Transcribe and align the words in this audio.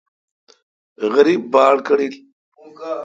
غریب 1.13 1.41
باڑ 1.53 1.75
کڑل۔ 1.87 2.13